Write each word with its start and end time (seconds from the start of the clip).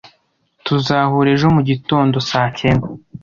Tuzahura 0.65 1.29
ejo 1.35 1.47
mugitondo 1.55 2.17
saa 2.29 2.49
cyenda 2.59 2.85